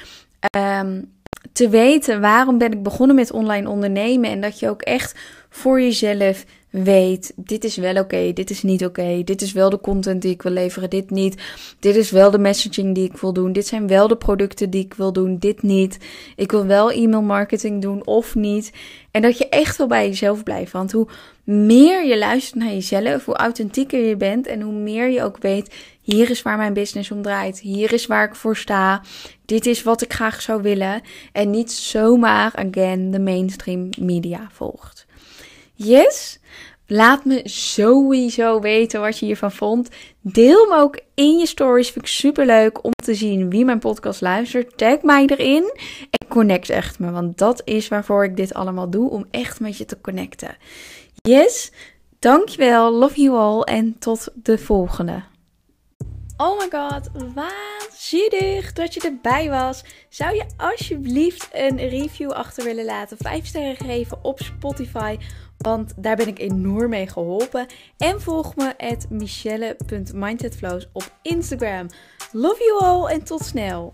Um, 0.57 1.19
te 1.53 1.69
weten 1.69 2.21
waarom 2.21 2.57
ben 2.57 2.71
ik 2.71 2.83
begonnen 2.83 3.15
met 3.15 3.31
online 3.31 3.69
ondernemen 3.69 4.29
en 4.29 4.41
dat 4.41 4.59
je 4.59 4.69
ook 4.69 4.81
echt 4.81 5.19
voor 5.49 5.81
jezelf 5.81 6.45
weet, 6.71 7.33
dit 7.35 7.63
is 7.63 7.75
wel 7.75 7.95
oké, 7.95 8.33
dit 8.33 8.49
is 8.49 8.63
niet 8.63 8.85
oké, 8.85 9.23
dit 9.23 9.41
is 9.41 9.51
wel 9.51 9.69
de 9.69 9.79
content 9.79 10.21
die 10.21 10.31
ik 10.31 10.41
wil 10.41 10.51
leveren, 10.51 10.89
dit 10.89 11.09
niet, 11.09 11.41
dit 11.79 11.95
is 11.95 12.11
wel 12.11 12.31
de 12.31 12.37
messaging 12.37 12.95
die 12.95 13.05
ik 13.05 13.17
wil 13.17 13.33
doen, 13.33 13.53
dit 13.53 13.67
zijn 13.67 13.87
wel 13.87 14.07
de 14.07 14.17
producten 14.17 14.69
die 14.69 14.85
ik 14.85 14.93
wil 14.93 15.13
doen, 15.13 15.37
dit 15.37 15.61
niet, 15.61 15.97
ik 16.35 16.51
wil 16.51 16.65
wel 16.65 16.91
e-mail 16.91 17.21
marketing 17.21 17.81
doen 17.81 18.05
of 18.05 18.35
niet. 18.35 18.71
En 19.11 19.21
dat 19.21 19.37
je 19.37 19.49
echt 19.49 19.77
wel 19.77 19.87
bij 19.87 20.07
jezelf 20.07 20.43
blijft, 20.43 20.71
want 20.71 20.91
hoe 20.91 21.07
meer 21.43 22.05
je 22.05 22.17
luistert 22.17 22.63
naar 22.63 22.73
jezelf, 22.73 23.25
hoe 23.25 23.35
authentieker 23.35 24.05
je 24.05 24.17
bent 24.17 24.47
en 24.47 24.61
hoe 24.61 24.73
meer 24.73 25.09
je 25.09 25.23
ook 25.23 25.37
weet, 25.37 25.75
hier 26.01 26.29
is 26.29 26.41
waar 26.41 26.57
mijn 26.57 26.73
business 26.73 27.11
om 27.11 27.21
draait, 27.21 27.59
hier 27.59 27.93
is 27.93 28.05
waar 28.05 28.27
ik 28.27 28.35
voor 28.35 28.57
sta, 28.57 29.01
dit 29.45 29.65
is 29.65 29.83
wat 29.83 30.01
ik 30.01 30.13
graag 30.13 30.41
zou 30.41 30.61
willen 30.61 31.01
en 31.31 31.49
niet 31.49 31.71
zomaar 31.71 32.51
again 32.55 33.11
de 33.11 33.19
mainstream 33.19 33.89
media 33.99 34.47
volgt. 34.51 35.00
Yes? 35.83 36.39
Laat 36.87 37.25
me 37.25 37.41
sowieso 37.43 38.59
weten 38.59 39.01
wat 39.01 39.19
je 39.19 39.25
hiervan 39.25 39.51
vond. 39.51 39.89
Deel 40.21 40.67
me 40.67 40.75
ook 40.75 40.99
in 41.13 41.37
je 41.37 41.45
stories. 41.45 41.89
Vind 41.89 42.05
ik 42.05 42.11
super 42.11 42.45
leuk 42.45 42.83
om 42.83 42.91
te 43.03 43.15
zien 43.15 43.49
wie 43.49 43.65
mijn 43.65 43.79
podcast 43.79 44.21
luistert. 44.21 44.77
Tag 44.77 45.01
mij 45.01 45.25
erin 45.25 45.71
en 46.09 46.27
connect 46.27 46.69
echt 46.69 46.99
me. 46.99 47.11
Want 47.11 47.37
dat 47.37 47.61
is 47.65 47.87
waarvoor 47.87 48.23
ik 48.23 48.35
dit 48.35 48.53
allemaal 48.53 48.89
doe. 48.89 49.09
Om 49.09 49.25
echt 49.31 49.59
met 49.59 49.77
je 49.77 49.85
te 49.85 50.01
connecten. 50.01 50.57
Yes, 51.21 51.71
dankjewel. 52.19 52.91
Love 52.91 53.21
you 53.21 53.37
all. 53.37 53.61
En 53.61 53.95
tot 53.99 54.27
de 54.33 54.57
volgende. 54.57 55.23
Oh 56.37 56.59
my 56.59 56.67
god, 56.69 57.09
waanzinnig 57.33 58.73
dat 58.73 58.93
je 58.93 58.99
erbij 58.99 59.49
was. 59.49 59.83
Zou 60.09 60.35
je 60.35 60.45
alsjeblieft 60.57 61.49
een 61.53 61.77
review 61.77 62.31
achter 62.31 62.63
willen 62.63 62.85
laten? 62.85 63.17
5 63.17 63.45
sterren 63.45 63.75
geven 63.75 64.23
op 64.23 64.39
Spotify, 64.39 65.17
want 65.61 65.93
daar 65.97 66.15
ben 66.15 66.27
ik 66.27 66.39
enorm 66.39 66.89
mee 66.89 67.07
geholpen. 67.07 67.65
En 67.97 68.21
volg 68.21 68.55
me 68.55 68.73
at 68.77 69.05
michelle.mindsetflows 69.09 70.87
op 70.93 71.11
Instagram. 71.21 71.87
Love 72.31 72.63
you 72.63 72.83
all 72.83 73.13
en 73.13 73.23
tot 73.23 73.43
snel! 73.43 73.93